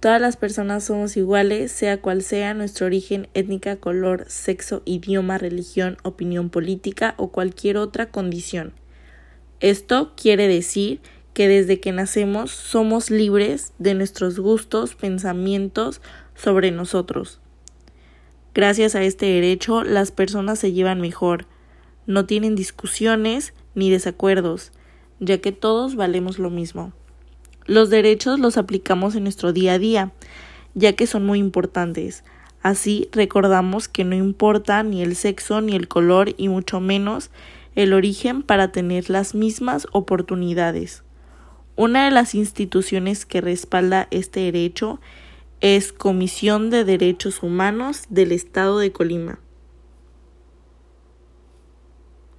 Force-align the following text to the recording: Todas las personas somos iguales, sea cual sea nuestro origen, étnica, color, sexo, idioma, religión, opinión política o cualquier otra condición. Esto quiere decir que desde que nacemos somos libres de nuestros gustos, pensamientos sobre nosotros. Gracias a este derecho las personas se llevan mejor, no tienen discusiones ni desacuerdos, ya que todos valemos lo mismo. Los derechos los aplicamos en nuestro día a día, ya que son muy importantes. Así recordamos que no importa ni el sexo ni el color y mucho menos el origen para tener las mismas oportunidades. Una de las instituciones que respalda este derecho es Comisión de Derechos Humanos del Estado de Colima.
Todas 0.00 0.18
las 0.18 0.38
personas 0.38 0.84
somos 0.84 1.18
iguales, 1.18 1.70
sea 1.70 2.00
cual 2.00 2.22
sea 2.22 2.54
nuestro 2.54 2.86
origen, 2.86 3.28
étnica, 3.34 3.76
color, 3.76 4.24
sexo, 4.28 4.80
idioma, 4.86 5.36
religión, 5.36 5.98
opinión 6.02 6.48
política 6.48 7.14
o 7.18 7.28
cualquier 7.28 7.76
otra 7.76 8.10
condición. 8.10 8.72
Esto 9.60 10.14
quiere 10.16 10.48
decir 10.48 11.00
que 11.34 11.48
desde 11.48 11.80
que 11.80 11.92
nacemos 11.92 12.50
somos 12.50 13.10
libres 13.10 13.74
de 13.78 13.92
nuestros 13.92 14.40
gustos, 14.40 14.94
pensamientos 14.94 16.00
sobre 16.34 16.70
nosotros. 16.70 17.40
Gracias 18.54 18.94
a 18.94 19.02
este 19.02 19.26
derecho 19.26 19.84
las 19.84 20.12
personas 20.12 20.58
se 20.58 20.72
llevan 20.72 21.02
mejor, 21.02 21.44
no 22.06 22.24
tienen 22.24 22.56
discusiones 22.56 23.52
ni 23.74 23.90
desacuerdos, 23.90 24.72
ya 25.18 25.38
que 25.38 25.52
todos 25.52 25.94
valemos 25.94 26.38
lo 26.38 26.48
mismo. 26.48 26.94
Los 27.70 27.88
derechos 27.88 28.40
los 28.40 28.56
aplicamos 28.56 29.14
en 29.14 29.22
nuestro 29.22 29.52
día 29.52 29.74
a 29.74 29.78
día, 29.78 30.10
ya 30.74 30.94
que 30.94 31.06
son 31.06 31.24
muy 31.24 31.38
importantes. 31.38 32.24
Así 32.62 33.08
recordamos 33.12 33.86
que 33.86 34.02
no 34.02 34.16
importa 34.16 34.82
ni 34.82 35.02
el 35.02 35.14
sexo 35.14 35.60
ni 35.60 35.76
el 35.76 35.86
color 35.86 36.34
y 36.36 36.48
mucho 36.48 36.80
menos 36.80 37.30
el 37.76 37.92
origen 37.92 38.42
para 38.42 38.72
tener 38.72 39.08
las 39.08 39.36
mismas 39.36 39.86
oportunidades. 39.92 41.04
Una 41.76 42.06
de 42.06 42.10
las 42.10 42.34
instituciones 42.34 43.24
que 43.24 43.40
respalda 43.40 44.08
este 44.10 44.40
derecho 44.40 45.00
es 45.60 45.92
Comisión 45.92 46.70
de 46.70 46.84
Derechos 46.84 47.40
Humanos 47.40 48.02
del 48.08 48.32
Estado 48.32 48.80
de 48.80 48.90
Colima. 48.90 49.38